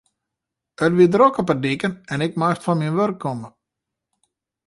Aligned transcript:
It 0.85 0.93
wie 0.97 1.09
drok 1.13 1.35
op 1.41 1.47
de 1.51 1.57
diken 1.63 1.93
en 2.13 2.19
ik 2.25 2.33
moast 2.39 2.63
fan 2.65 2.79
myn 2.79 2.97
wurk 2.97 3.17
komme. 3.23 3.49